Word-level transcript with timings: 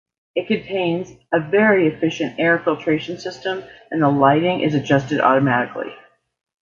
It 0.33 0.47
contains 0.47 1.13
a 1.31 1.39
very 1.39 1.85
efficient 1.85 2.39
air 2.39 2.57
filtration 2.57 3.19
system, 3.19 3.63
and 3.91 4.01
the 4.01 4.09
lighting 4.09 4.61
is 4.61 4.73
adjusted 4.73 5.21
automatically. 5.21 5.93